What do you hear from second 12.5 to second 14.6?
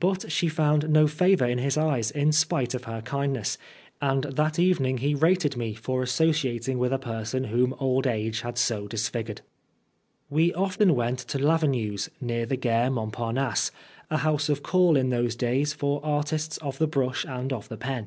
Gare Montparnasse, a house